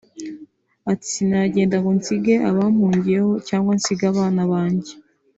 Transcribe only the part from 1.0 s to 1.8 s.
“sinagenda